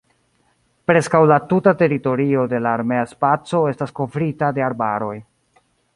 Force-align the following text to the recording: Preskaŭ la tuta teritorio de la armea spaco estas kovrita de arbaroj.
Preskaŭ 0.91 1.19
la 1.31 1.35
tuta 1.51 1.73
teritorio 1.81 2.45
de 2.55 2.61
la 2.67 2.71
armea 2.79 3.03
spaco 3.13 3.61
estas 3.73 3.95
kovrita 4.01 4.51
de 4.57 4.65
arbaroj. 4.73 5.17